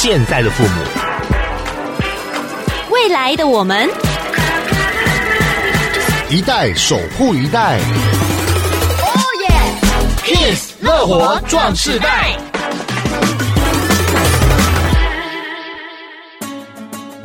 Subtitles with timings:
[0.00, 0.70] 现在的父母，
[2.88, 3.90] 未来的我们，
[6.30, 7.80] 一代守护一代。
[9.00, 9.48] 哦耶
[10.24, 12.36] ！Kiss 乐活壮世代。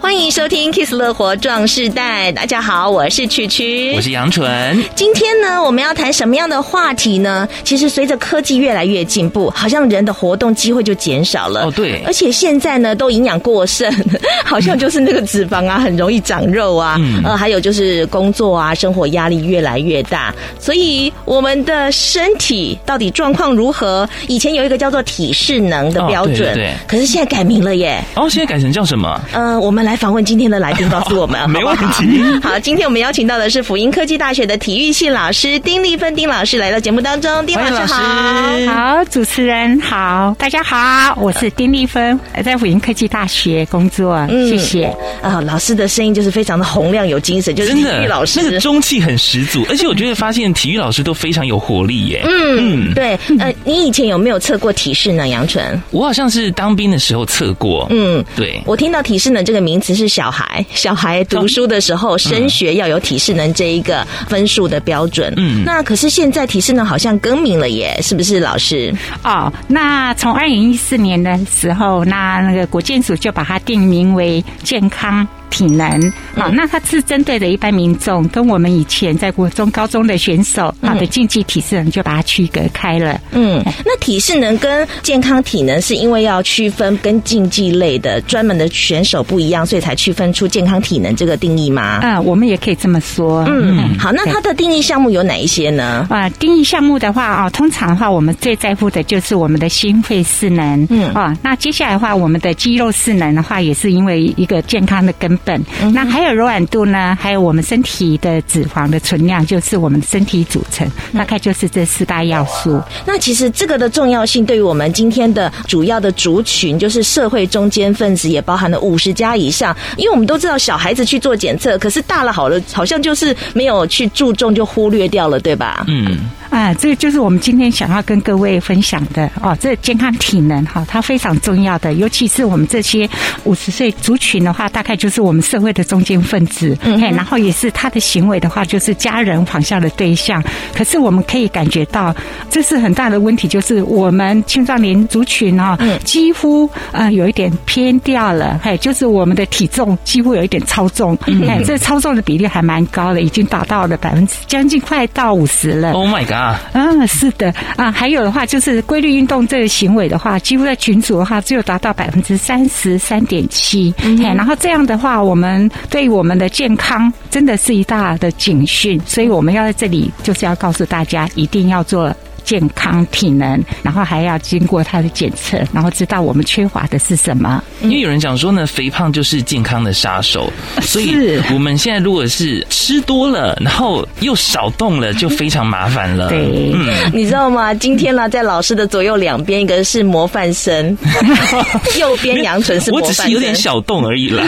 [0.03, 4.83] 欢迎收听《Kiss 乐活壮世代》，大家好，我是曲曲，我是杨纯。
[4.95, 7.47] 今天呢，我们要谈什么样的话题呢？
[7.63, 11.67] 其实随着科技越来越进步，好像人的活动机会就减少了。
[11.67, 12.03] 哦，对。
[12.05, 13.89] 而且现在呢，都营养过剩，
[14.43, 16.97] 好像就是那个脂肪啊， 很容易长肉啊。
[16.99, 17.21] 嗯。
[17.23, 24.07] 呃，还有就是工作啊，生活压力越来越大，所以我们的身体到底状况如何？
[24.27, 26.73] 以前有一个叫做体适能的标准，哦、对，对，对。
[26.85, 28.03] 可是现在改名了耶。
[28.15, 29.17] 哦，现在改成叫什么？
[29.31, 29.92] 呃，我们来。
[29.95, 32.21] 访问今天的来宾，告诉我们 没问题。
[32.41, 37.45] 好，今天我们邀请到的是辅英科技大学的体育系老师丁立芬丁老师来到节目当中。
[37.45, 44.15] 丁老师好，好，主持人好，大家好，我是丁立芬，在辅英科技大学工作。
[44.29, 44.85] 嗯，谢谢
[45.21, 52.21] 啊，老师的声音就是非常的洪亮有精神，就是体育老师那个中气很十足， 而且我觉得发现体育老师都非常有活力耶。
[52.25, 55.27] 嗯嗯，对，呃，你以前有没有测过体适呢？
[55.27, 57.87] 杨纯，我好像是当兵的时候测过。
[57.89, 59.93] 嗯，对，我听到体适呢这个名词。
[59.93, 65.31] 是小孩，小孩读书的时候升学要有体适能这一个分数的标准。
[65.37, 68.91] 嗯，那可是现在体适能好像更名了耶，是不是老师？
[69.23, 75.27] 哦，那从二零一四年的时候，那那个国健署就把它定名为健康。
[75.53, 75.87] 体能
[76.35, 83.21] 啊，那它是针对的一般民众，跟我们以前在国中、高中的选手啊的竞技体适能就把它区隔开了。
[83.33, 91.99] 嗯，那体适能跟健康体能是因为要区分跟竞技类的专门的选手不一样，所以才区分出健康体能这个定义吗？
[92.01, 93.45] 啊，我们也可以这么说。
[93.47, 96.07] 嗯，好，那它的定义项目有哪一些呢？
[96.09, 100.87] 啊，定义项目的话啊，通常的话，我们最在乎的就是我们的心肺适能。
[100.89, 105.37] 嗯啊，那接下来的话，我们的肌肉适能的话，也是因为一个健康的根。
[105.45, 105.63] 本，
[105.93, 107.17] 那还有柔软度呢？
[107.19, 112.81] 还有我们身体的脂肪的存量，就是我们身体组成，大概就是这四大要素。
[113.05, 119.75] 那其实这个的重要性，对于我们今天的主要的族群，就是社会中间分子，也包含了五十家以上。
[119.97, 125.85] 因为我们都知道，小孩子去做检测，可是大了好了，好像就是没有去注重，就忽略掉了，对吧？
[125.87, 126.17] 嗯。
[126.53, 129.57] 啊，这个就是我们今天想要跟各位分享的哦。
[129.59, 133.09] 这个健康体能哈，它非常重要的，尤其是我们这些
[133.43, 136.77] 五十岁族群的话，大概就是我们社会的中间分子。
[136.83, 140.43] 嗯，然后也是他的行为的话，就是家人仿效的对象。
[140.75, 142.15] 可是我们可以感觉到，
[142.51, 148.59] 这是很大的问题，就是我们青壮年族群啊，几乎呃有一点偏掉了。
[148.63, 151.17] 嘿，就是我们的体重几乎有一点超重。
[151.47, 155.93] 哎，这超重的比例还蛮高的，已经达到了百分之将近快到五十了。
[155.93, 156.42] Oh my god！
[156.43, 157.53] 啊，嗯，是的。
[157.75, 172.13] 啊，还有的话就是规律运动这个行为的话，几乎在群组的话只有达到百分之三十三点七，嗯，然后这样的话，我们对我们的健康真的是一大的警讯，所以我们要在这里就是要告诉大家，一定要做。
[172.43, 177.63] 健康体能，然后还要经过他的检测，然后知道我们缺乏的是什么。
[177.81, 186.29] 因为有人讲说呢，肥胖就是健康的杀手， 所以我们现在如果是吃多了，然后又少动了，就非常麻烦了。
[186.29, 187.73] 对，嗯，你知道吗？
[187.73, 190.97] 今天呢，在老师的左右两边，一个是模范生，
[191.97, 194.43] 右边杨纯是模范生，我只是有点小动而已啦。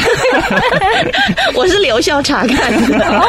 [1.55, 3.21] 我是留校查看的。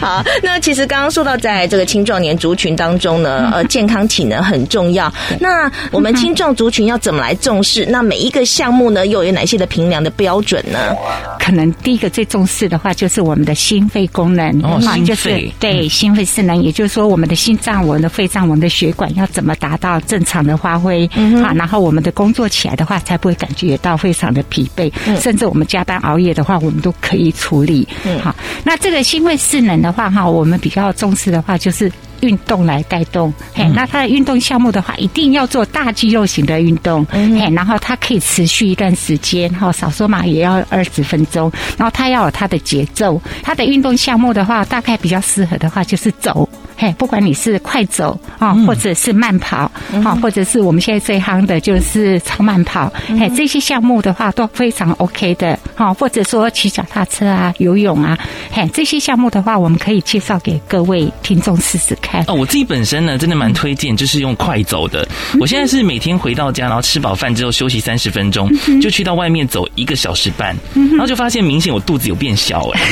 [0.00, 2.69] 好，那其实刚刚说到，在这个青壮年族群。
[2.74, 5.12] 当中呢，呃，健康体能很重要。
[5.38, 7.86] 那我们青壮族群要怎么来重视？
[7.86, 10.94] 那每一个项目呢，又有哪些的评量的标准呢？
[11.38, 21.08] 可能第一个最重视的话，就是我们的心肺功能，哦，心肺，就是对心肺功能，也就是说，我们的心脏、我们的肺脏、我们的血管要怎么达到正常的发挥
[21.42, 21.52] 啊？
[21.54, 27.86] 然后我们的工作起来的话，才不会感觉到非常的疲惫，甚至我们加班熬夜的话，我们都可以处理。
[28.04, 31.90] 嗯好，那这个心肺势能的话，哈，我们比较重视的话，就是。
[32.20, 46.48] 运动来带动，嘿，那他的运动项目的话，一定要做大肌肉型的运动，嘿，然后它可以持续一段时间，哈，少说嘛也要二十分钟，然后他要有他的节奏，他的运动项目的话，大概比较适合的话就是走。
[46.80, 49.70] 嘿，不管你是快走啊，或者是慢跑，
[50.02, 58.18] 啊，或者是我们现在最夯的就是超慢跑，嘿，这些项目的话都非常 OK 的，哈，或者说骑脚踏车啊、游泳啊，
[58.50, 62.24] 嘿，这些项目的话，我们可以介绍给各位听众试试看。
[62.28, 65.06] 哦，我自己本身呢，真的蛮推荐，就是用快走的。
[65.38, 68.50] 我现在是每天回到家，然后吃饱饭之后休息三十分钟，
[68.80, 72.80] 就去到外面走一个小时半，然后就发现明显我肚子有变小哎。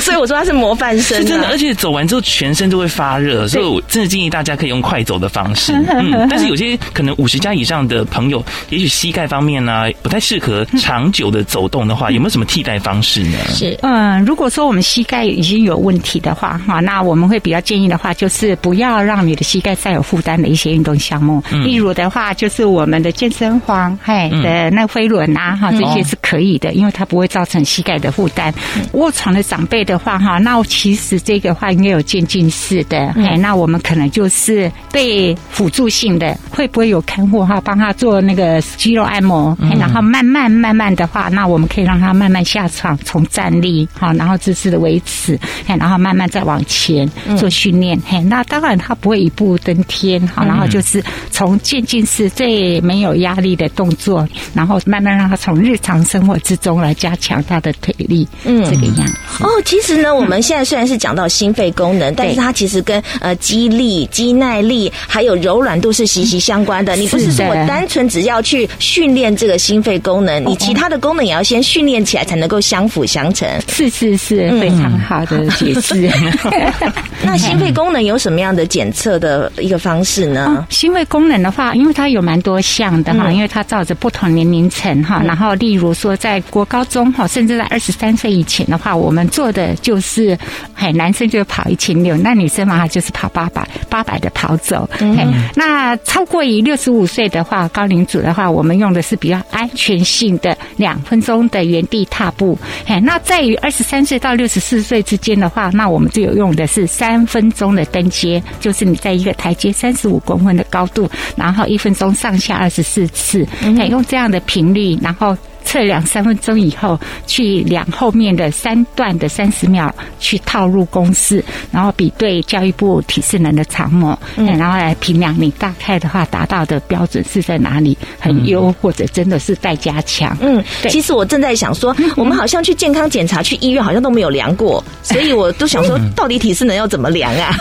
[0.00, 5.72] 所以我说他是模范生，是真的，而且走完之后全身都会发热，所以我真的建议大家可以用快走的方式。
[5.88, 13.38] 嗯，但是有些可能五十加以上的朋友，也许膝盖方面呢、啊、不太适合长久的走动的话，有没有什么替代方式呢？
[13.48, 28.52] 是，嗯，如果说我们膝盖已经有问题的话，哈，那我们会比较建议的话，就是不要让你的膝盖再有负担的一些运动项目，嗯、例如的话，就是我们的健身房，嘿的那飞轮啊，哈，这些是可以的，因为它不会造成膝盖的负担。
[28.92, 47.08] 卧床的长辈的话，哈，那其实这个话应该有渐进式的，哎，那我们可能就是被辅助性的，会不会有看护哈，帮他做那个肌肉按摩，然后慢慢慢慢的话，那我们可以让他慢慢下床，从站立，好，然后姿势的维持，然后慢慢再往前
[47.38, 59.14] 做训练，嘿，那当然他不会一步登天，好，然后就是从渐进式最没有压力的动作，然后慢慢让他从日常生活之中来加强他的腿力，嗯，这个样子。
[59.40, 66.96] 哦，其实呢，我们现在虽然是讲到心肺功能，但是它其实跟呃肌力、肌耐力还有柔软度是息息相关的。
[66.96, 73.48] 你不是说我单纯只要去训练这个心肺功能，你其他的功能也要先训练起来，才能够相辅相成。
[73.68, 76.10] 是是是，非常好的解释。
[77.22, 80.66] 那心肺功能有什么样的检测的一个方式呢？
[80.70, 90.36] 心肺功能的话，因为它有蛮多项的哈，因为它照着不同年龄层哈，然后例如说在国高中哈，甚至在二十三岁以前的话，我们做的就是，
[90.74, 94.88] 嘿，男生就跑一千六，那女生嘛就是跑八百，八百的跑走。
[94.98, 102.58] 嘿，那超过于六十五岁的话，高龄组的话，我们用的是比较安全性的两分钟的原地踏步。
[102.86, 115.36] 嘿，那在于二十三岁到六十四岁之间的话，那我们就有用的是三分钟的登阶，就是你在一个台阶三十五公分的高度，然后一分钟上下二十四次，嘿，用这样的频率，然后。
[115.64, 130.36] 测量三分钟以后，去量后面的三段的三十秒，去套入公式，然后比对教育部体适能的长模，嗯，然后来评量你大概的话达到的标准是在哪里，很优或者真的是待加强。
[130.40, 137.56] 嗯，其实我正在想说， 我们好像去健康检查去医院好像都没有量过， 所以我都想说，到底体适能要怎么量啊？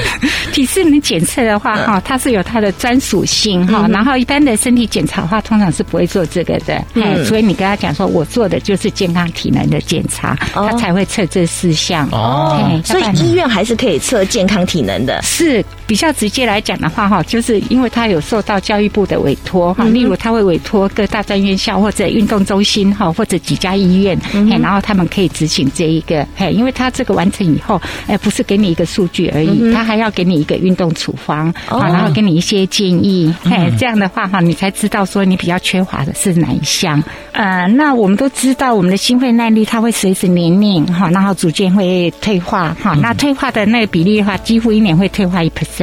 [0.52, 7.45] 体适能检测的话，哈，它是有它的专属性哈，然后一般的身体检查的话，通常是不会做这个的，嗯，所以。
[7.46, 12.08] 你跟他讲说，我做的就是健康体能的检查，他才会测这四项。
[12.10, 15.20] 哦，所以医院还是可以测健康体能的。
[15.22, 24.18] 是比较直接来讲的话，哈，就是因为他有受到教育部的委托，哈，例如他会委托各大专院校或者运动中心，哈，或者几家医院，
[24.60, 37.00] 然后他们可以执行这一个，嘿，因为他这个完成以后，哎，不是给你一个数据而已，他还要给你一个运动处方，然后给你一些建议，嘿，这样的话，哈，你才知道说你比较缺乏的是哪一项。
[37.30, 42.94] 呃，那我们都知道，我们的心肺耐力它会随着年龄哈，然后逐渐会退化哈。
[42.94, 45.75] 那退化的那个比例的话，几乎一年会退化一 percent。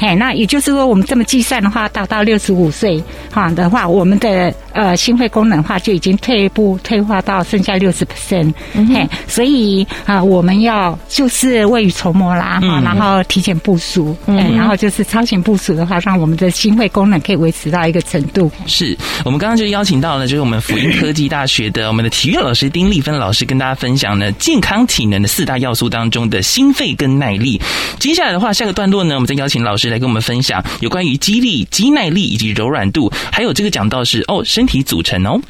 [0.00, 8.52] 嘿，那也就是说，我们这么计算的话，达到六十五岁哈的话，我们的呃心肺功能的话就已经退步退化到剩下六十 percent。
[8.74, 18.50] 嘿，所以啊，我们要就是未雨绸缪啦哈，然后提前部署，嗯，然后就是超前部署的话，让我们的心肺功能可以维持到一个程度。
[18.66, 20.96] 是我们刚刚就邀请到了，就是我们辅英。
[20.96, 27.60] 科技大学的我们的体育老师丁丽芬老师跟大家分享呢，健康体能的四大要素当中的心肺跟耐力。
[27.98, 35.40] 接下来的话，下个段落呢，我们再邀请老师来跟我们分享有关于肌力、肌耐力以及柔软度，还有这个讲到是哦身体组成哦。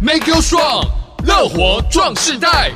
[0.00, 0.86] Make you strong，
[1.24, 2.70] 乐活壮世代。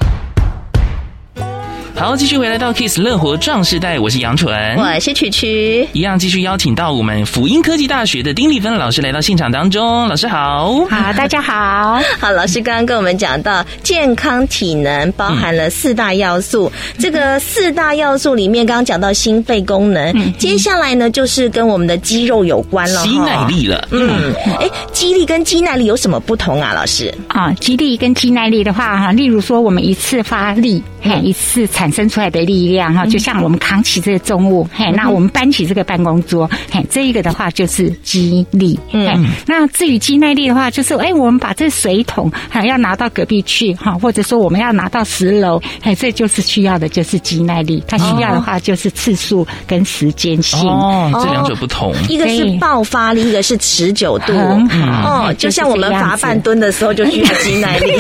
[1.94, 10.08] 好，继续回来到 Kiss 乐活壮世代，我是杨纯，我是曲曲，一样继续邀请到我们辅英科技大学的丁丽芬老师来到现场当中。
[10.08, 26.72] 老师好，好，大家好， 好，老师刚刚跟我们讲到健康体能包含了四大要素，嗯、这个四大要素里面刚刚讲到心肺功能，嗯、接下来呢就是跟我们的肌肉有关了，肌耐力了，嗯，哎，肌力跟肌耐力有什么不同啊？
[26.74, 27.14] 老师？
[27.28, 57.92] 啊，肌力跟肌耐力的话哈，例如说我们一次发力，嘿，一次产生出来的力量哈，就像我们扛起这个重物，嘿，那我们搬起这个办公桌，嘿，这一个的话就是肌力，嗯，那至于肌耐力的话，就是哎，我们把这水桶还要拿到隔壁去哈，或者说我们要拿到十楼，嘿，这就是需要的就是肌耐力，它需要的话就是次数跟时间性，哦，这两者不同，一个是爆发力，一个是持久度，很好，哦，就像我们罚半蹲的时候就需要肌耐力，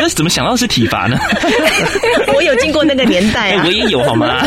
[0.00, 0.99] 那 怎么想到是体罚？
[1.00, 1.18] 法呢？
[2.34, 4.42] 我有经过那个年代啊，我也有好吗？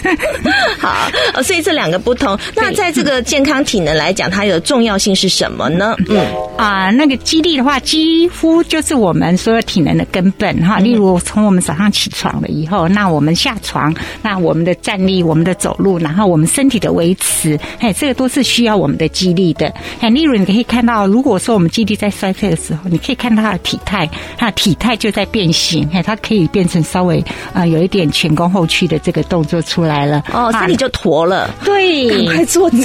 [0.78, 1.10] 好，
[1.42, 2.38] 所以这两个不同。
[2.54, 5.96] 那在这个健康体能来讲，它有重要性是什么呢？
[6.08, 6.20] 嗯
[6.56, 10.78] 啊，那个肌力的话，几乎就是我们所有体能的根本哈。
[10.78, 19.72] 例如，从我们早上起床了以后，那我们下床，那我们的站立，我们的走路，然后我们身体的维持，哎，这个都是需要我们的肌力的。
[20.00, 30.24] 哎，例如你可以看到，如果说我们肌力在衰退的时候，你可以看到它的体态，它的体态就在变形，哎，它可以变成稍微啊有一点前弓后屈的这个动作出来了。
[30.32, 31.50] 哦，身体就驼了。
[31.64, 32.82] 对，赶快坐正。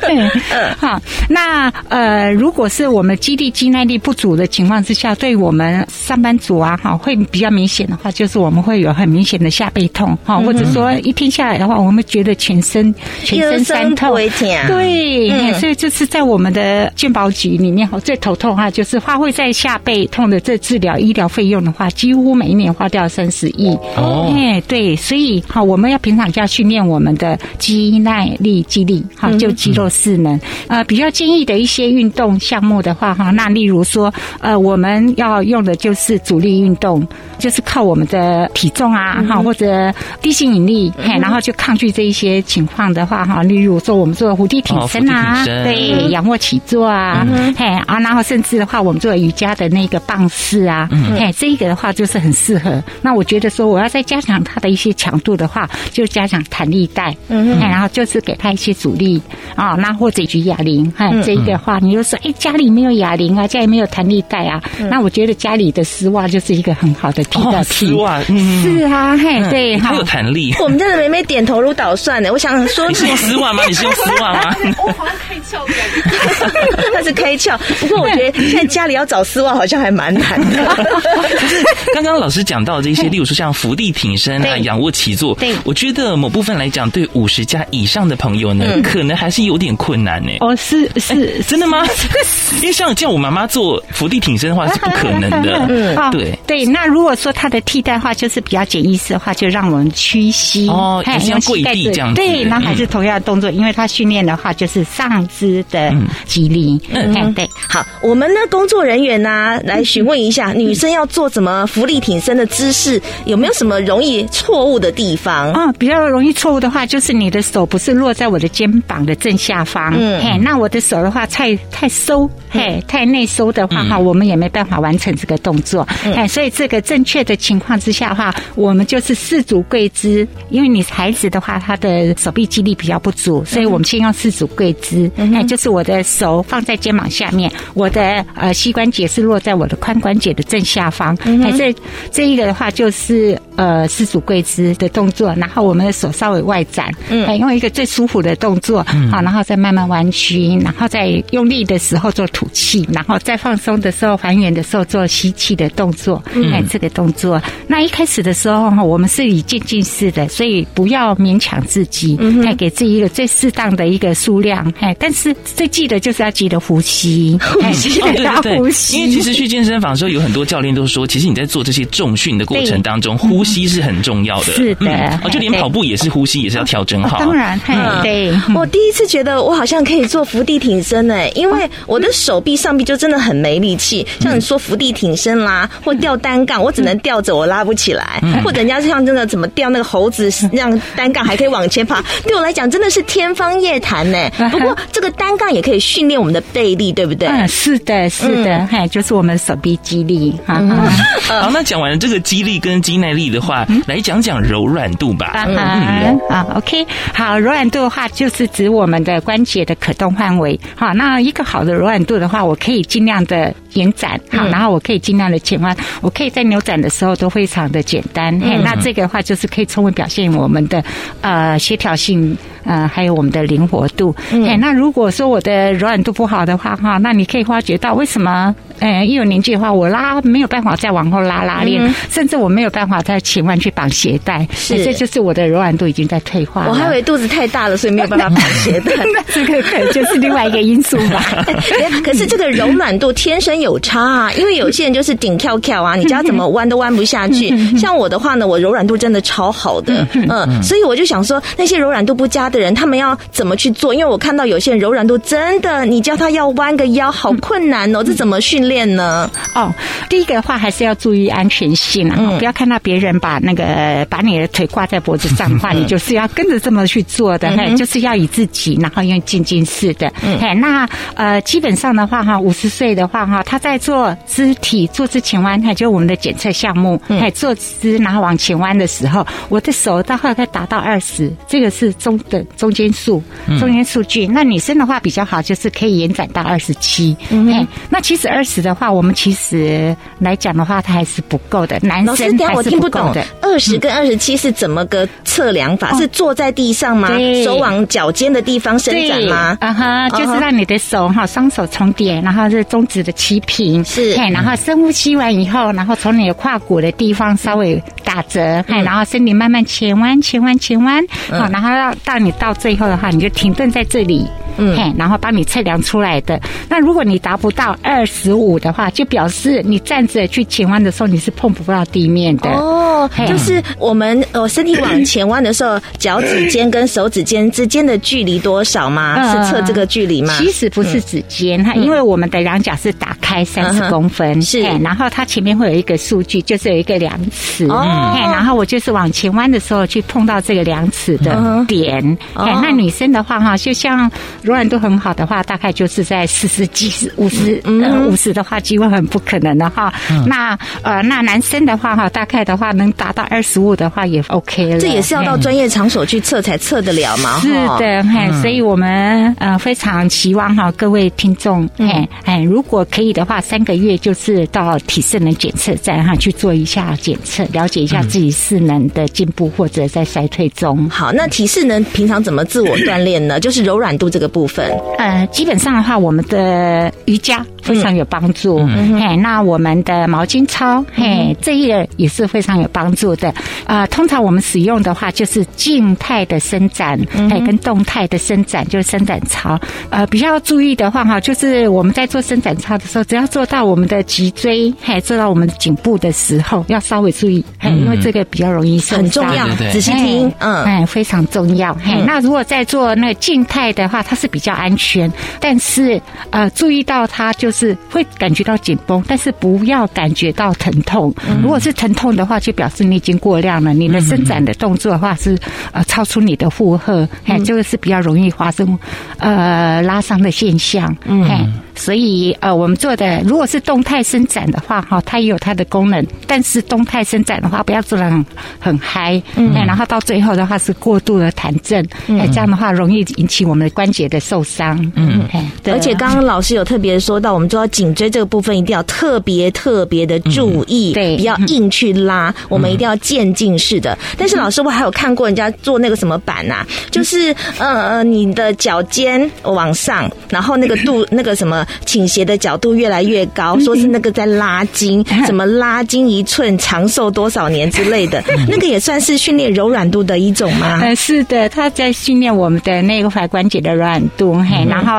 [0.00, 0.28] 对，
[0.78, 12.94] 好，那呃，如果是我们肌力肌耐力不足的情况之下，对我们上班族啊，哈，会比较明显的话，就是我们会有很明显的下背痛，哈，或者说一天下来的话，我们会觉得全身
[13.24, 14.08] 全身酸痛。
[14.08, 23.76] 对，嗯、所以这是在我们的健保局里面，哈，最头痛哈，就是花费在下背痛的这治疗医疗费用的话，几乎每一年花掉三十亿。
[23.96, 30.38] 哦，哎，对，所以好，我们要平常就要训练我们的肌耐力、肌力，哈，就肌肉势能。
[30.68, 37.04] 呃，比较建议的一些运动项目的话，哈，那例如说，呃，我们要用的就是阻力运动，
[37.36, 52.82] 就是靠我们的体重啊，哈，或者地心引力，嘿，然后就抗拒这一些情况的话，哈，例如说我们做伏地挺身啊，对，仰卧起坐啊，嘿啊，然后甚至的话，我们做瑜伽的那个棒式啊，嘿，这一个的话就是很适合。
[53.02, 59.20] 那我觉得说，我要再加强它的一些强度的话，就加强弹力带，嗯，然后就是给它一些阻力
[59.54, 64.60] 啊，那或者举哑铃，哈，这一个的话，你就说，哎，家里没有哑铃啊，家里没有弹力带啊，
[64.90, 67.88] 那我觉得家里的丝袜就是一个很好的替代品。
[67.88, 70.54] 丝袜，是啊，嘿，对，它有弹力。
[70.60, 73.62] 我们家的妹妹点头如捣蒜呢，我想说，你是用丝袜吗？
[73.66, 74.56] 你是用丝袜吗？
[74.84, 77.56] 我好像开窍感觉， 他是开窍。
[77.80, 80.97] 不过我觉得现在家里要找丝袜好像还蛮难的。
[81.40, 81.64] 就是
[81.94, 90.30] 刚刚老师讲到这些，例如说像伏地挺身啊、仰卧起坐，对，我觉得某部分来讲，对五十加以上的朋友呢，可能还是有点困难呢。
[90.40, 91.84] 哦，是是，真的吗？
[92.60, 95.66] 因为像叫我妈妈做伏地挺身的话是不可能的。
[95.68, 96.64] 嗯，对对。
[96.64, 102.16] 那如果说它的替代话就是比较简易式的话，就让我们屈膝哦，还是要跪地这样子。
[102.16, 105.92] 对，那还是同样的动作，因为它训练的话就是上肢的
[106.26, 106.80] 肌力。
[106.90, 107.48] 嗯，对。
[107.68, 115.52] 好，我们呢工作人员呢来询问一下，女生要做什么浮力挺身的姿势，有没有什么容易错误的地方？
[115.52, 119.92] 啊，比较容易错误的话，就是你的手不是落在我的肩膀的正下方。
[119.98, 125.86] 嗯，嘿，那我的手的话太太收，嘿，太内收的话哈，我们也没办法完成这个动作。
[126.14, 135.10] 哎，所以这个正确的情况之下的话，我们就是四足跪姿，因为你孩子的话，他的手臂肌力比较不足，所以我们先用四足跪姿。
[135.16, 141.16] 哎，就是我的手放在肩膀下面，我的呃膝关节是落在我的髋关节的正下方。
[141.24, 141.74] 哎，这
[142.12, 156.22] 这一个的话就是呃四足跪姿的动作，然后我们的手稍微外展，嗯，用一个最舒服的动作，好，然后再慢慢弯曲，然后再用力的时候做吐气，然后再放松的时候还原的时候做吸气的动作。
[156.52, 177.18] 哎，这个动作，那一开始的时候哈，我们是以渐进式的，所以不要勉强自己，哎，给自己一个最适当的一个数量，哎，但是最记得就是要记得呼吸， 呼吸，对对对，因为其实去健身房的时候，有很多教练都说，其实你在做这些重训的过程当中，呼吸是很重要的，是的，哦，就连跑步也是呼吸，也是要调整好。
[177.18, 177.58] 当然，
[178.02, 194.18] 对，我第一次觉得我好像可以做伏地挺身呢，因为我的手臂上臂就真的很没力气，像你说伏地挺身啦，或吊单杠，我只能吊着，我拉不起来，或者人家像真的怎么吊那个猴子，让单杠还可以往前爬， 对我来讲真的是天方夜谭呢。
[194.50, 197.28] 不过这个单杠也可以训练我们的背力，对不对？
[197.28, 200.34] 嗯，是的，是的，嘿，就是我们手臂肌力。
[200.48, 205.32] 好，那讲完了这个肌力跟肌耐力的话，来讲讲柔软度吧。
[205.46, 210.58] 嗯，好，OK，好，柔软度的话就是指我们的关节的可动范围。
[210.74, 218.38] 好，那一个好的柔软度的话，我可以尽量的延展，好，然后我可以尽量的前弯，我可以在扭转的时候都非常的简单。
[218.40, 220.82] 嘿，那这个的话就是可以充分表现我们的
[221.20, 222.36] 呃协调性。
[222.64, 224.14] 呃，还有我们的灵活度。
[224.30, 236.68] 嗯，那如果说我的柔软度不好的话，哈，那你可以发觉到为什么，呃，一有年纪的话，我拉没有办法再往后拉拉链，嗯、甚至我没有办法再前弯去绑鞋带，是，这就是我的柔软度已经在退化了。
[236.68, 241.44] 我还以为肚子太大了，所以没有办法绑鞋带， 那这个可能就是另外一个因素吧。
[242.04, 247.56] 可是这个柔软度天生有差啊，因为有些人就是顶跳跳啊，你叫他怎么弯都弯不下去。
[247.78, 252.58] 像我的话呢，我柔软度真的超好的，嗯，所以我就想说，那些柔软度不佳的。
[252.58, 253.94] 人他们要怎么去做？
[253.94, 258.02] 因为我看到有些人柔软度真的，你叫他要弯个腰，好困难哦。
[258.02, 259.30] 这怎么训练呢？
[259.54, 259.72] 哦，
[260.08, 283.22] 第一个的话还是要注意安全性啊，嗯、不要看到别人把那个把你的腿挂在脖子上的话， 你就是要跟着这么去做的，嘿、嗯，就是要以自己，然后用静静式的，嗯、嘿，那呃，基本上的话哈，五十岁的话哈，他在做肢体坐姿前弯，哈，就我们的检测项目，哎、嗯，坐姿然后往前弯的时候，我的手大概可以达到二十，这个是中等中间数，
[283.58, 284.26] 中间数据。
[284.26, 291.78] 嗯、那女生的话比较好，就是可以延展到二十七，嗯，那其实二十的话，我们其实来讲的话，它还是不够的。
[291.82, 292.54] 男生还是不够的。
[292.54, 295.90] 我听不懂的，二十跟二十七是怎么个测量法？
[295.92, 297.10] 嗯、是坐在地上吗？
[297.44, 299.56] 手往脚尖的地方伸展吗？
[299.60, 314.26] 啊哈，就是让你的手哈，双手重叠，然后是中指的齐平，是，然后深呼吸完以后，然后从你的胯骨的地方稍微打折，嗯、然后身体慢慢前弯，前弯，前弯，好、嗯，然后到到你到最后的话，你就停顿在这里。
[314.58, 316.40] 嗯，然后帮你测量出来的。
[316.68, 322.50] 那如果你达不到二十五的话，就表示你站着去前弯的时候，你是碰不到地面的。
[322.50, 329.32] 哦，就是我们呃身体往前弯的时候，脚趾尖跟手指尖之间的距离多少吗？
[329.32, 330.34] 是测这个距离吗？
[330.38, 337.66] 其实不是指尖，它因为我们的两脚是打开三十公分，是，然后它前面会有一个数据，就是有一个量尺。
[337.66, 342.18] 哦，然后我就是往前弯的时候去碰到这个量尺的点。
[342.34, 344.10] 哦，那女生的话哈，就像。
[344.48, 349.92] 柔软度很好的话，大概就是在四十几、五十，呃，五十的话，几乎很不可能的哈。
[350.10, 354.80] 嗯、那呃，那男生的话哈，大概的话能达到二十五的话也 OK 了。
[354.80, 357.38] 这也是要到专业场所去测才测得了嘛。
[357.40, 370.88] 是的，嘿，所以我们呃非常期望哈各位听众，嘿，哎，如果可以的话，三个月就是到体适能检测站哈去做一下检测，了解一下自己适能的进步或者在衰退中。
[370.88, 373.38] 好，那体适能平常怎么自我锻炼呢？
[373.38, 374.66] 就是柔软度这个部分。
[374.98, 378.58] 呃，基本上的话，我们的瑜伽非常有帮助。
[378.60, 383.28] 嗯，嘿，那我们的毛巾操，嘿，这一个也是非常有帮助的。
[383.64, 386.98] 啊、呃，通常我们使用的话，就是静态的伸展，
[387.30, 389.58] 哎，跟动态的伸展，就是伸展操。
[389.90, 398.98] 呃，比较注意的话，哈，就是我们在做伸展操的时候，只要做到我们的脊椎，嘿，做到我们颈部的时候，要稍微注意，嘿，因为这个比较容易受伤。
[398.98, 401.74] 很重要，仔细听，嗯，哎，非常重要。
[401.84, 404.74] 嘿，那如果在做那个静态的话，它是比较安。
[404.78, 411.12] 全，但是呃，注意到它就是会感觉到紧绷，但是不要感觉到疼痛。
[411.42, 415.36] 如果是疼痛的话，就表示你已经过量了，你的伸展的动作的话是
[415.72, 418.78] 呃超出你的负荷，哎，这个是比较容易发生
[419.18, 421.52] 呃拉伤的现象，嗯。
[421.78, 426.04] 所以，呃，我们做的如果是动态伸展的话，哈，它也有它的功能。
[426.26, 428.26] 但是动态伸展的话，不要做得很
[428.58, 435.28] 很嗨，嗯，然后到最后的话是过度的弹震，嗯，这样的话容易引起我们的关节的受伤，嗯，
[435.62, 435.72] 对。
[435.72, 443.96] 而且刚刚老师有特别说到，我们做到颈椎这个部分一定要特别特别的注意，对，不要硬去拉，我们一定要渐进式的。
[444.16, 451.66] 但是老师，我还有看过人家做那个什么板呐，就是呃呃，你的脚尖往上，然后那个度 那个什么。
[451.84, 460.80] 倾斜的角度越来越高，说是那个在拉筋，什么拉筋一寸长寿多少年之类的，那个也算是训练柔软度的一种吗？
[460.82, 464.34] 呃，是的，他在训练我们的那个踝关节的柔软度。
[464.42, 464.94] 嘿，然后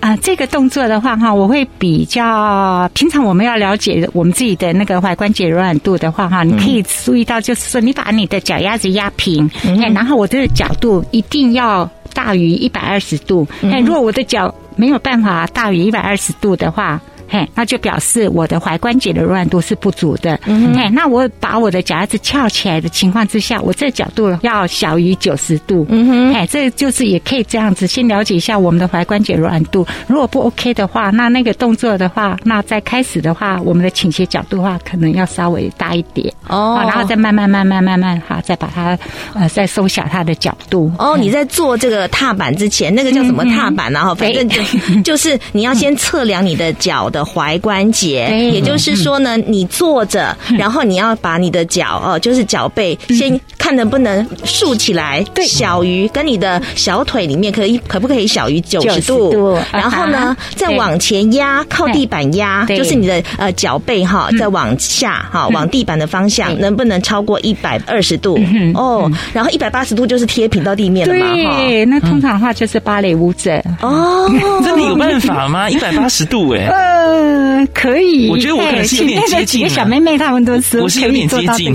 [0.00, 13.46] 啊、呃，这个动作的话哈，我会比较平常我们要了解我们自己的那个踝关节柔软度的话哈，你可以注意到，就是说你把你的脚丫子压平，嗯，然后我的角度一定要大于一百二十度。
[13.62, 17.00] 哎，如果我的脚没有办法大于一百二十度的话。
[17.30, 20.38] 嘿，那就表示我的踝关节的柔软度是不足的。
[20.46, 25.86] 嗯哼，嘿，那我把我的脚丫子翘起来的情况之下，我这角度要小于九十度。
[25.90, 29.86] 嗯哼，嘿，这就是也可以这样子，先了解一下我们的踝关节柔软度。
[30.08, 36.34] 如果不 OK 的话，那那个动作的话，那在开始的话，我们的倾斜角度的话，可能要稍微大一点。
[36.48, 38.98] 哦，然后再慢慢慢慢慢慢哈，再把它
[39.34, 40.90] 呃再缩小它的角度。
[40.98, 44.06] 哦，你在做这个踏板之前，那个叫什么踏板啊？
[44.06, 44.60] 哈、嗯，反正就
[45.04, 47.19] 就是你要先测量你的脚的。
[47.24, 55.46] 踝关节，也就是说呢，你坐着，然后你要把你的脚哦，就是脚背，先看能不能竖起来，对。
[55.60, 59.58] 小于跟你的小腿里面可以可不可以小于九十度？
[59.72, 68.38] 然后呢，再往前压，靠地板压，就是你的呃脚背哈，再往下哈，往地板的方向，能不能超过一百二十度？
[68.74, 71.34] 哦，然后一百八十度就是贴平到地面了嘛？
[71.34, 73.60] 对，那通常的话就是芭蕾舞者。
[73.82, 74.26] 哦，
[74.64, 75.68] 真的有办法吗？
[75.68, 76.68] 一百八十度哎。
[77.10, 78.28] 呃，可以。
[78.30, 79.68] 我觉得我可能是有点接近。
[79.68, 81.74] 小妹妹她们都是，我是有点接近。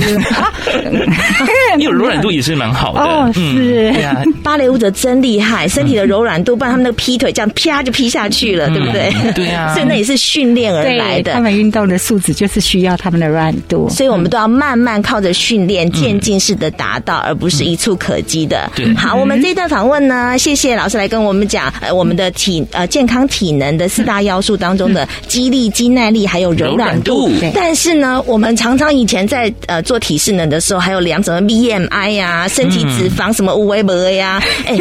[1.77, 3.01] 你有 柔软度也是蛮好的。
[3.03, 3.91] 哦，是。
[3.93, 9.11] 对啊，芭蕾舞者真厉害，身体的柔软度，不然他们那个劈腿这样啪就劈下去了，对不对？
[9.33, 9.73] 对啊。
[9.75, 11.33] 所以那也是训练而来的。
[11.33, 18.69] 他们运动的素质就是需要他们的软度，所以我们都要慢慢靠着训练渐进式的达到，而不是一触可及的。
[18.75, 18.93] 对。
[18.95, 27.29] 好，我们这一段访问呢，谢谢老师来跟我们讲，呃，我们的体呃健康体能的四大要素当中的肌力、肌耐力还有柔软度。
[27.53, 34.77] 但是呢，我们常常以前在呃做体适能的时候，还有量什么 BMI 呀、身体脂肪什么五维博呀， 哎，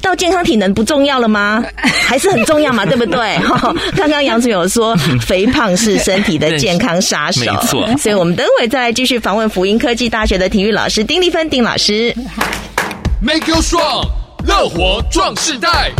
[0.00, 1.64] 到健康体能不重要了吗？
[1.82, 3.36] 还是很重要嘛，对不对？
[3.96, 7.96] 刚刚杨总有说，肥胖是身体的健康杀手， 没错。
[7.98, 12.14] 所以我们等会再来继续访问福音科技大学的体育老师丁立芬丁老师。
[13.20, 14.06] Make you strong，
[14.46, 15.90] 乐活壮世代。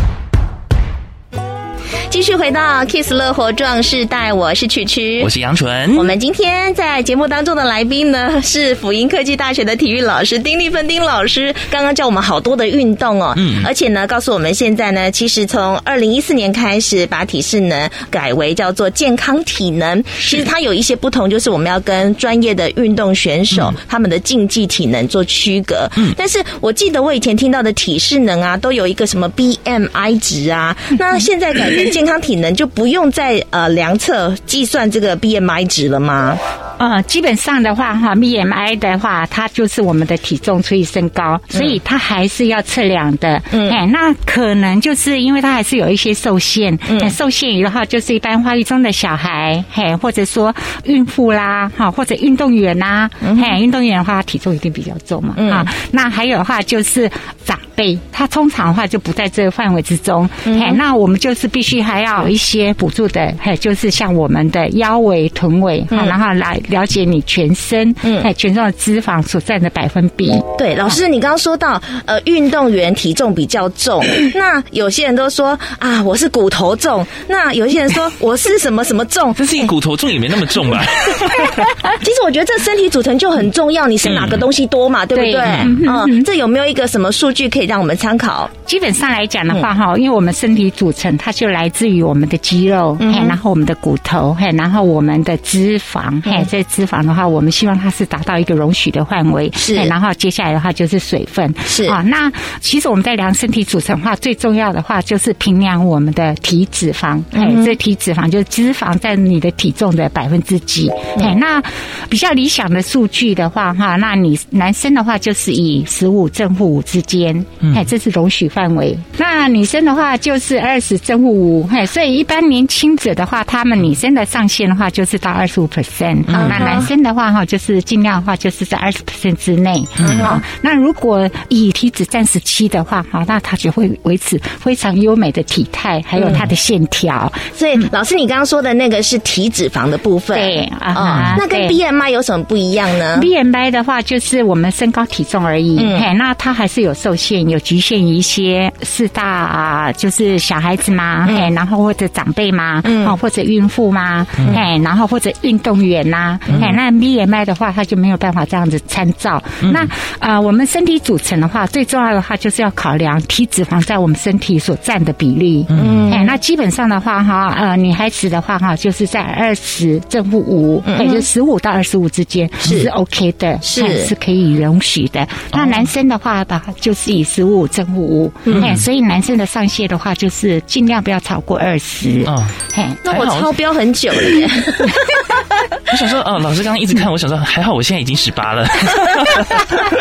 [2.10, 5.94] 继续回到 Kiss 乐活壮士带，我是曲曲，我是杨纯。
[5.96, 11.54] 我们今天在节目当中的来宾呢，是辅音科技大学的体育老师丁立芬丁老师。
[11.70, 20.02] 刚刚教我们好多的运动哦，嗯，而且呢，告诉我们现在呢，其实从二零一四年开始把体适能改为叫做健康体能。
[20.20, 25.88] 其实它有一些不同，就是我们要跟专业的运动选手、嗯、他们的竞技体能做区隔。
[25.96, 36.38] 嗯，但是我记得我以前听到的体适能啊，都有一个什么 BMI 值啊，那现在改健康体能就不用再呃量测计算这个 BMI 值了吗？
[36.78, 43.40] 呃，基本上的话哈，BMI 的话，它就是我们的体重除以身高，所以它还是要测量的。
[43.50, 46.78] 嗯，哎，那可能就是因为它还是有一些受限。
[46.88, 55.34] 嗯，受限于的话，就是一般发育中的小孩，嘿，或者说孕妇啦，哈，或者运动员呐，嘿，运动员的话，体重一定比较重嘛。
[55.50, 57.10] 啊，那还有的话就是
[57.44, 60.28] 长辈，他通常的话就不在这个范围之中。
[60.44, 66.60] 嗯，那我们就是必须还要有一些辅助的，嘿，就是像我们的腰围、臀围，然后来。
[66.68, 70.32] 了解你全身，嗯，哎，全身的脂肪所占的百分比。
[70.58, 80.84] 对，老师，你刚刚说到，呃，运动员体重比较重， 那有些人都说啊，我是骨头重，那有些人说我是什么什么重，但是你骨头重也没那么重吧？
[82.00, 85.40] 其实我觉得这身体组成就很重要，你是哪个东西多嘛，对不对？
[85.86, 88.48] 嗯，这有没有一个什么数据可以让我们参考？
[88.64, 96.44] 基本上来讲的话，哈，因为我们身体组成它就来自于我们的肌肉，嘿，然后我们的骨头，嘿，然后我们的脂肪，嘿。
[96.56, 99.74] 在脂肪的话，我们希望它是达到一个容许的范围，是。
[99.74, 102.00] 然后接下来的话就是水分，是啊。
[102.00, 107.18] 那其实我们在量身体组成的话，最重要的话就是平量我们的体脂肪。
[107.32, 110.88] 哎、嗯，这体脂肪就是脂肪在你的体重的百分之几。
[111.18, 111.62] 哎、嗯，那
[112.08, 117.36] 比较理想的数据的话，哈，那你男生的话就是以十五正负五之间，
[117.74, 118.96] 哎、嗯，这是容许范围。
[119.18, 126.24] 那女生的话就是二十正负五，哎，所以一般年轻者的话，他们女生的上限的话就是到二十五 percent。
[126.48, 129.84] 那男生的话哈，就是尽量的话，就是在二十 percent 之内。
[130.22, 137.30] 好，那如果以体脂占十七的话，好，那他就会维持非常优美的体态，还有他的线条。
[137.54, 140.36] 所以，老师，你刚刚说的那个是体脂肪的部分。
[140.36, 145.78] 对啊，哦，那跟 BMI 有什么不一样呢？BMI 的话，就是我们身高体重而已。
[145.98, 156.35] 嘿，那它还是有受限，有局限于一些四大啊，就是小孩子嘛，嘿，然后或者长辈嘛，嗯，或者孕妇嘛，嘿，然后或者运动员呐。
[156.60, 159.42] 哎，那 BMI 的话，它就没有办法这样子参照。
[159.62, 159.86] 嗯、那
[160.18, 165.64] 呃，我们身体组成的话，最重要的话就是要考量体脂肪在我们身体所占的比例。
[165.68, 175.26] 嗯，哎，那基本上的话哈，呃，女孩子的话哈，就是在二十正负五，也就十五到二十五之间是 OK 的，是是可以容许的。
[175.52, 182.24] 那男生的话吧，就是以十五正负五，哎，所以男生的上限的话，就是尽量不要超过二十。
[182.26, 182.42] 哦，
[182.74, 184.48] 嘿，那我超标很久了耶。
[185.92, 186.25] 我想说。
[186.26, 188.66] 哦，老师刚刚一直看，我想说还好，我现在已经十八了。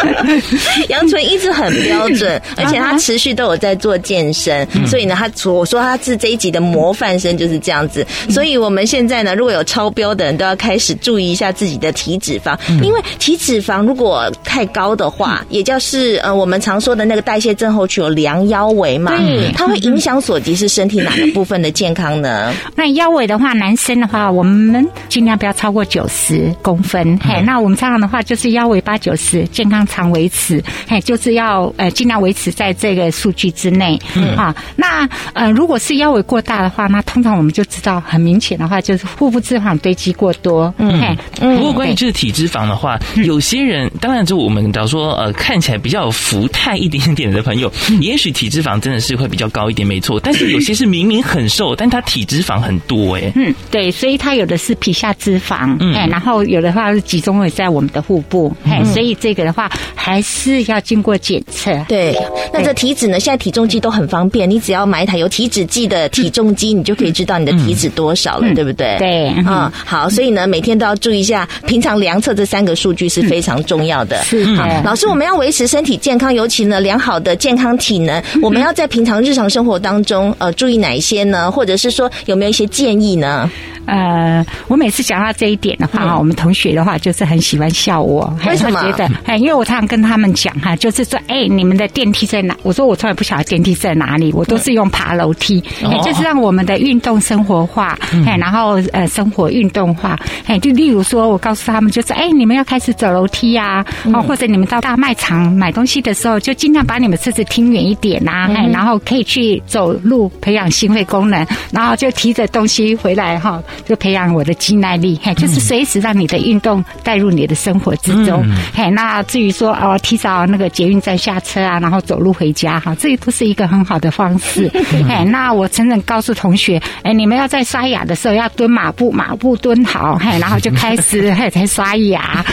[0.89, 8.05] 杨纯一直很标准，而且他持续都有在做健身，嗯、所以呢，他我说他是这一集的模范生就是这样子。
[8.29, 22.53] 所以我们现在呢，如果有超标的人，都要开始注意一下自己的体脂肪，嗯、因为体脂肪如果太高的话，嗯、也就是呃我们常说的那个代谢症候群有量腰围嘛，对它会影响所及是身体哪个部分的健康呢？
[22.75, 26.25] 那腰围的话，男生的话，我们尽量不要超过九十。
[26.25, 34.35] 十公分，嘿，那我们常常的话就是腰围八九十，健康长维持，嘿，就是要呃尽量维持在这个数据之内，嗯。
[34.35, 50.19] 啊，那呃如果是腰围过大的话，那通常我们就知道很明显的话就是腹部脂肪堆积过多，嗯，嘿，不过关于这个体脂肪的话，有些人当然就我们假如说呃看起来比较有福态一点点点的朋友，也许体脂肪真的是会比较高一点，没错。
[50.19, 61.71] 但是有些是明明很瘦，但他体脂肪很多，哎，嗯，对，所以他有的是皮下脂肪，嗯，然后有的话是集中会在我们的腹部，哎，所以这个的话还是要经过检测。
[61.87, 62.15] 对，
[62.53, 63.19] 那这体脂呢？
[63.19, 68.97] 现在体重计都很方便，你只要买一台有体脂计的体重机，你就可以知道你的体脂多少了，对不对？
[68.97, 74.23] 对，啊，好，所以呢，每天都要注意一下，平常量测这三个数据是非常重要的。
[74.23, 81.49] 是，好，老师，我们要维持身体健康，尤其呢良好的健康体能，我们要在平常日常生活当中呃注意哪一些呢？
[81.51, 83.49] 或者是说有没有一些建议呢？
[83.87, 88.31] 呃，我每次讲到这一点的话，嗯、我们同学的话就是很喜欢笑我。
[88.47, 88.81] 为什么？
[88.81, 92.55] 觉得，哎，因为我常常跟他们讲哈，就是说，哎，你们的电梯在哪？
[92.63, 113.61] 我说我从来不晓得电梯在哪里，我都是用爬楼梯，哎、嗯，就是让我们的运动生活化，哎、嗯，然后呃，生活运动化，哎，就例如说，我告诉他们，就是哎，你们要开始走楼梯啊，哦，或者你们到大卖场买东西的时候，就尽量把你们车子停远一点呐，哎，然后可以去走路培养心肺功能，然后就提着东西回来哈。
[113.85, 118.89] 就培养我的肌耐力，哎，就是随时让你的运动带入你的生活之中，嗯、嘿。
[118.91, 124.71] 那至于说哦，提早那个捷运站下车啊，然后走路回家哈，这都是一个很好的方式。
[125.09, 132.45] 嘿，那我常常告诉同学，哎，你们要在刷牙的时候要蹲马步，马步蹲好，嘿，然后就开始 嘿才刷牙，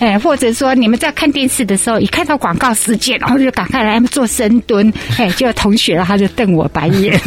[0.00, 7.20] 哎，或者说你们在看电视的时候，一看到广告时间，然后就赶快来做深蹲，嘿，就同学他就瞪我白眼。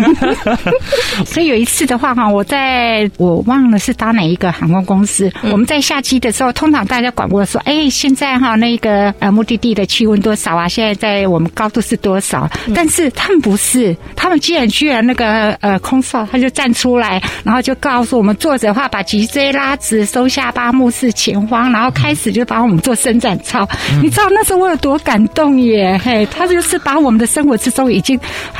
[1.23, 3.35] 所以有一次的话哈，我在我。
[3.45, 5.29] 忘了是搭哪一个航空公司？
[5.43, 10.67] 嗯、我们在下机的时候，通常大家广播说：“哎，现在哈那个呃目的地的气温多少啊？
[10.67, 23.67] 现在在我们高度是多少？”嗯、但是他们不是，他们居然居然那个呃空少他就站出来，然后就告诉我们坐着的话，把脊椎拉直，收下巴，目视前方，然后开始就把我们做伸展操。
[23.93, 25.99] 嗯、你知道那时候我有多感动耶？
[26.03, 28.19] 嘿，他就是把我们的生活之中已经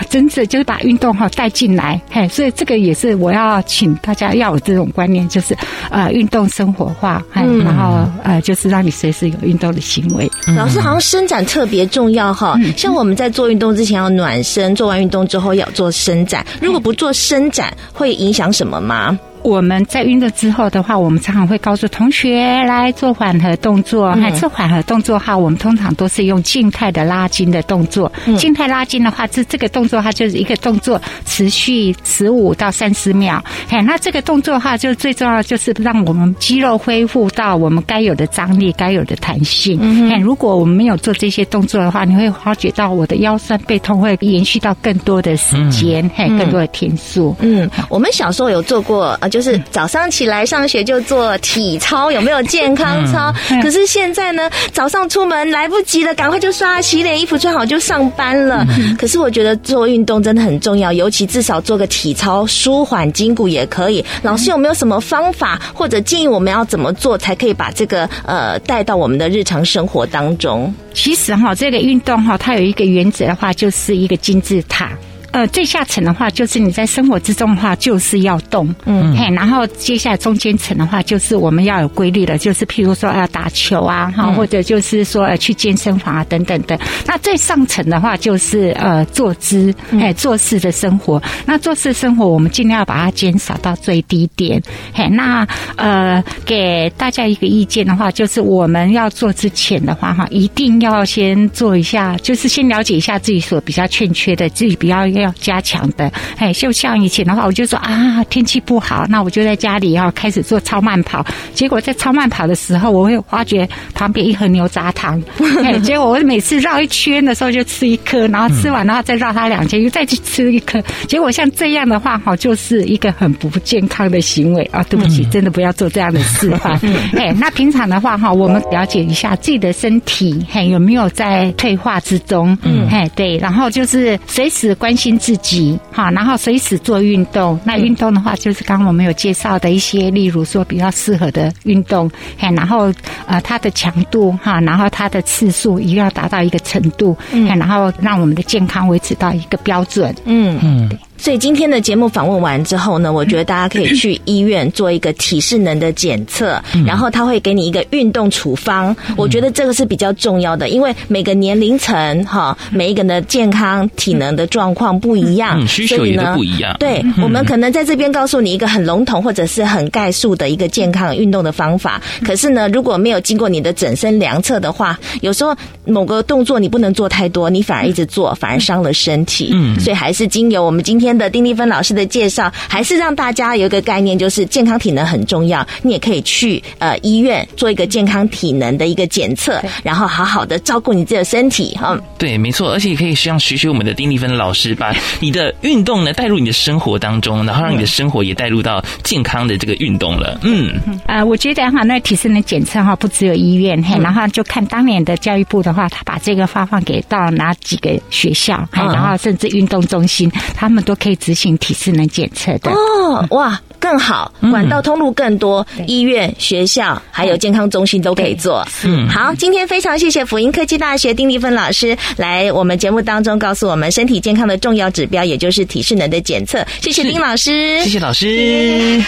[0.10, 2.00] 真的就是把运动哈带进来。
[2.12, 4.76] 嘿，所以这个也是我要请大家要有这。
[4.76, 5.56] 这种观念就是，
[5.90, 10.30] 呃，运动生活化，嗯，然后呃，就是让你随时有运动的行为。
[10.56, 16.46] 老师好像伸展特别重要哈，像我们在做运动之前要暖身，做完运动之后要做伸展。
[16.62, 19.18] 如果不做伸展，会影响什么吗？
[19.46, 24.08] 我们在运动之后的话，我们常常会告诉同学来做缓和动作。
[24.08, 28.12] 哎、嗯，做缓和动作哈，我们通常都是用静态的拉筋的动作。
[28.26, 33.44] 嗯、静态拉筋的话，这这个动作它就是一个动作，持续十五到三十秒。
[33.70, 39.78] 哎，那这个动作的话，就最重要的就是让我们肌肉恢复到我们该有的张力、该有的弹性。
[39.80, 47.36] 嗯哼，如果我们没有做这些动作的话，你会发觉到我的腰酸背痛会延续到更多的时间，嘿、嗯，更多的天数。
[47.42, 53.34] 嗯，我们小时候有做过就是早上起来上学就做体操，有没有健康操？
[53.62, 58.66] 可是现在呢，早上出门来不及了，赶快就刷牙洗脸，衣服穿好就上班了。
[58.98, 64.06] 可是我觉得做运动真的很重要，尤其至少做个体操，舒缓筋骨也可以。
[64.22, 70.74] 老师有没有什么方法或者建议我们要怎么做，才可以把这个呃带到我们的日常生活当中？
[70.94, 74.92] 其实哈，这个运动哈，它有一个原则的话，就是一个金字塔。
[75.36, 86.80] 呃，最下层的话就是你在生活之中的话就是要动，嗯，嘿，然后接下来中间层的话就是我们要有规律的，就是譬如说要打球啊，哈，或者就是说呃去健身房啊等等的。
[87.06, 91.22] 那最上层的话就是呃坐姿，哎，做事的生活。
[91.46, 94.64] 那做事生活我们尽量要把它减少到最低点。
[94.94, 95.46] 嘿，那
[95.76, 105.25] 呃给大家一个意见的话，就是我们要做之前的话哈，一定要先做一下，就是先了解一下自己所比较欠缺的，自己比较要。
[105.26, 111.26] 要加强的，哎，就像以前的话，我就说啊，天气不好，那我就在家里要开始做超慢跑。
[111.54, 115.22] 结果在超慢跑的时候，我会发觉旁边一盒牛轧糖，
[115.64, 120.82] 哎，结果我每次绕一圈的时候就吃一颗，然后吃完然后再绕它两圈，又再去吃一颗。
[121.08, 124.84] 结果像这样的话，哈，就是一个很不健康的行为啊！
[124.90, 126.80] 对不起，真的不要做这样的事哈。
[127.18, 132.58] 哎，那平常的话，哈，我们了解一下自己的身体，嘿，有没有在退化之中？
[132.62, 135.15] 嗯，哎，对，然后就是随时关心。
[135.18, 137.60] 自己哈，然后随时做运动。
[137.64, 142.94] 那运动的话，就是刚刚我们有介绍的一些，例如说比较适合的运动，嘿，然后
[143.26, 150.90] 呃，它的强度哈，然后它的次数一定要达到一个程度，嗯，然后让我们的健康维持到一个标准，嗯嗯。
[151.26, 158.96] 所以今天的节目访问完之后呢，我觉得大家可以去医院做一个体适能的检测，然后他会给你一个运动处方。
[159.18, 166.76] 我觉得这个是比较重要的，因为每个年龄层哈，每一个人的健康体能的状况不一样，需求也都不一样。
[166.78, 179.50] 对，我们可能在这边告诉你一个很笼统或者是很概述的一个健康运动的方法，可是呢，如果没有经过你的整身量测的话，有时候某个动作你不能做太多，你反而一直做，反而伤了身体。
[179.54, 185.66] 嗯，所以还是经由我们今天的丁立芬老师的介绍，还是让大家有一个概念，就是健康体能很重要。
[185.82, 191.98] 你也可以去呃医院做一个健康体能的一个检测，然后好好的照顾你自己的身体哈。
[192.18, 200.40] 对，没错，而且也可以像学学我们的丁立芬老师，把你的运动呢带入你的生活当中，然后让你的生活也带入到健康的这个运动了。
[200.44, 200.74] 嗯，
[201.08, 212.72] 呃，我觉得哈，那体适能检测哈，不只有医院，嘿，然后就看当年的教育部的话，他把这个发放给到哪几个学校，然后甚至运动中心，他们都可以执行体适能检测的。
[212.72, 218.66] 哦，哇，更好，管道通路更多，医院、学校还有健康中心都可以做。
[218.84, 226.66] 嗯，好，今天非常谢谢辅英科技大学丁立芬老师来我们节目当中告诉我们身体健康的重要指标，也就是体适能的检测。
[226.82, 229.04] 谢谢丁老师，谢谢老师。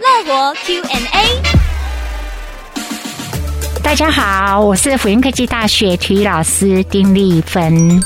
[0.00, 1.71] 乐活 Q&A。
[3.82, 8.02] 大家好，我是辅英科技大学体育老师丁丽芬。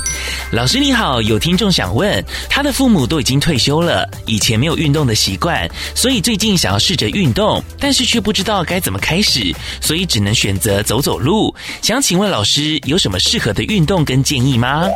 [0.51, 11.55] 老师你好，有听众想问，他的父母都已经退休了，以前没有运动的习惯，所以最近想要试着运动，但是却不知道该怎么开始，所以只能选择走走路。
[11.83, 14.87] 想请问老师，有什么适合的运动跟建议吗？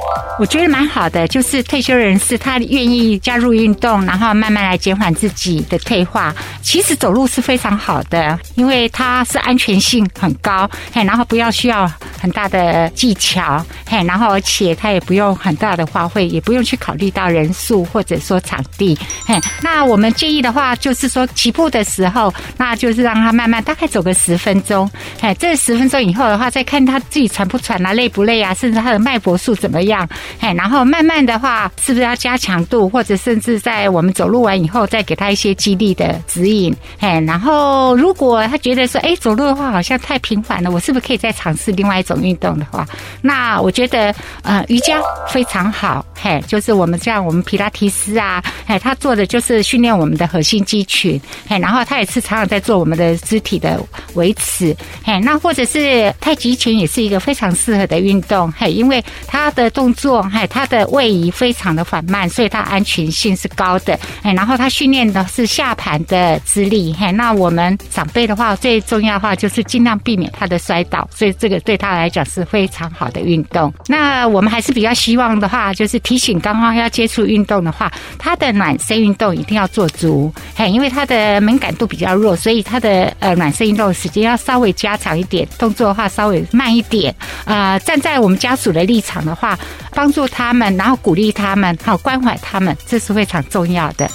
[0.41, 6.35] 我觉得蛮好的，就是退休人士他愿意加入运动，然后慢慢来减缓自己的退化。
[6.63, 10.67] 其实走路是非常好的，因为它是安全性很高。
[10.95, 11.87] 嘿，然后不要需要
[12.21, 19.41] 很大的技巧，嘿，然后而且他也不用很大的花费，也不用去考虑到人数或者说场地，嘿。
[19.63, 30.07] 那我们建议的话，就是说起步的时候，那就是让他慢慢大概走个十分钟，嘿，这十分钟以后的话，再看他自己喘不喘啊，累不累啊，甚至他的脉搏数怎么样，
[30.39, 40.71] 嘿，然后慢慢的话，是不是要加强度，或者甚至在我们走路完以后，再给他一些激励的指引，嘿，然后如果他觉得说，哎，走路的话好像太频繁了。
[40.71, 42.87] 我是不是可以再尝试另外一种种运动的话？
[43.21, 53.79] 那我觉得呃瑜伽非常好，嘿，就是我们像我们皮拉提斯啊，嘿，他做的就是训练我们的核心肌群，嘿，然后他也是常常在做我们的肢体的
[54.15, 70.61] 维持，嘿，那或者是太极拳也是一个非常适合的运动，嘿，因为它的动作，嘿，它的位移非常的缓慢，所以它安全性是高的，嘿，然后它训练的是下盘的资力，嘿，那我们长辈的话，最重要的话就是尽量避免他的。
[70.61, 73.73] 摔倒，所以这个对他来讲是非常好的运动。
[73.87, 87.15] 那我们还是比较希望的话，就是提醒刚刚要接触运动的话，他的暖身运动一定要做足，嘿，因为他的敏感度比较弱，所以他的呃暖身运动时间要稍微加长一点，动作的话稍微慢一点。
[87.45, 89.59] 呃，站在我们家属的立场的话，
[89.95, 94.09] 帮助他们，然后鼓励他们，好关怀他们，这是非常重要的。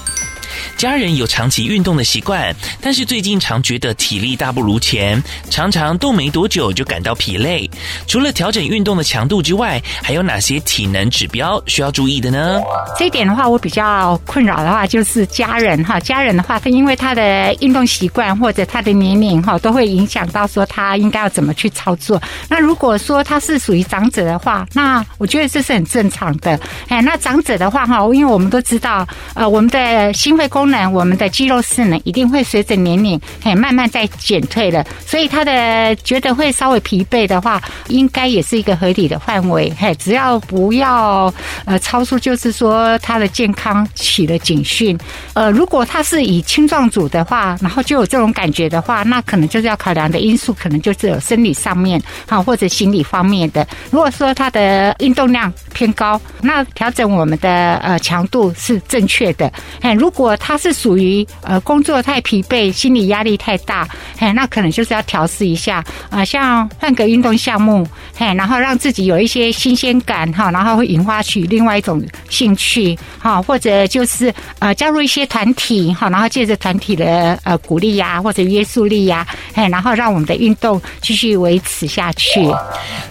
[0.78, 7.70] 家人有长期运动的习惯，但是最近常觉得体力大不如前，常常动没多久就感到疲累。
[8.08, 12.62] 除了调整运动的强度之外，还有哪些体能指标需要注意的呢？
[12.98, 22.22] 这一点的话，我比较困扰的话就是家人哈，家人的话，他因为他的运动习惯或者他的年龄哈，都会影响到说他应该要怎么去操作。
[22.50, 26.60] 那如果说他是属于长者的话，那我觉得这是很正常的。
[26.88, 34.86] 哎，那长者的话哈，因为我们都知道，呃，我们的心肺功能，我们的肌肉势能一定会随着年龄，嘿，慢慢在减退了。
[35.06, 41.34] 所以他的觉得会稍微疲惫的话，应该也是一个合理的范围，嘿，只要不要
[41.66, 44.98] 呃超出，就是说他的健康起了警讯。
[45.34, 53.68] 呃，如果他是以青壮组的话，然后就有这种感觉的话，那可能就是要考量的因素，可能就是有生理上面哈，或者心理方面的。
[53.92, 59.52] 如果说他的运动量偏高，那调整我们的呃强度是正确的。
[59.82, 67.84] 嘿，如果他是属于呃工作太疲惫，心理压力太大，嘿，那可能就是要调试一下啊、像换个运动项目，
[68.16, 82.40] 嘿，然后让自己有一些新鲜感哈，然后会引发起另外一种兴趣哈，或者就是呃加入一些团体哈，然后借着团体的呃鼓励呀或者约束力呀，嘿，然后让我们的运动继续维持下去。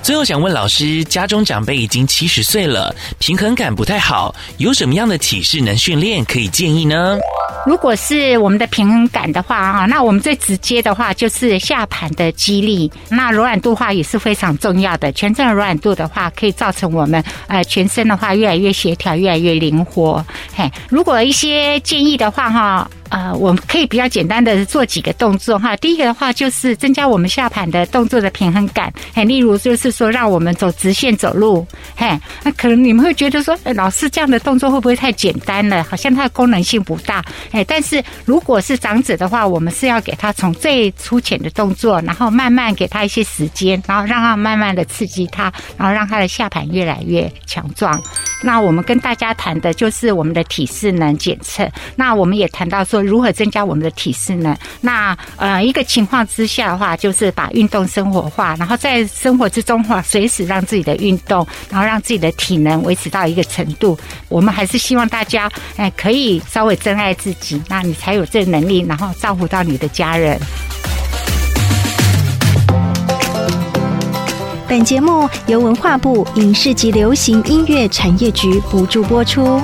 [0.05, 7.19] 最后想问老师，家中长辈已经七十岁了，平衡感不太好，有什么样的体式能训练可以建议呢？
[7.67, 12.91] 如果是我们的平衡感的话啊，那我们最直接的话就是下盘的肌力。
[13.09, 15.11] 那柔软度的话也是非常重要的。
[15.13, 20.25] 全身柔软度的话，可以造成我们呃全身的话越来越协调，越来越灵活。
[20.55, 22.91] 嘿，如果一些建议的话哈。
[23.11, 25.77] 呃，我们可以比较简单的做几个动作哈。
[25.77, 35.85] 第一个的话就是增加我们下盘的动作的平衡感，嘿，例如就是说让我们走直线走路，嘿，那可能你们会觉得说，哎，老师这样的动作会不会太简单了？
[35.85, 48.03] 好像它的功能性不大，哎，但是如果是长者的话，我们是要给他从最粗浅的动作，然后慢慢给他一些时间，然后让他慢慢的刺激他，然后让他的下盘越来越强壮。
[48.43, 52.83] 那我们跟大家谈的就是我们的体适能检测，那我们也谈到。
[53.03, 54.57] 如何增加我们的体适呢？
[54.81, 63.99] 那呃，一个情况之下的话，就是把运动生活化，然后在生活之中的话，随时让自己的运动，然后让自己的体能维持到一个程度。
[64.29, 70.39] 我们还是希望大家哎，可以稍微珍爱自己，那你才有这个能力，然后照顾到你的家人。
[74.67, 79.61] 本节目由文化部影视及流行音乐产业局补助播出。